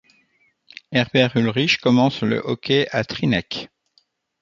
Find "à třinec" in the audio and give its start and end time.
2.89-3.67